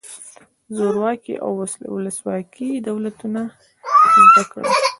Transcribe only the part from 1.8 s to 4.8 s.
ولسواکي دولتونه زده کړئ.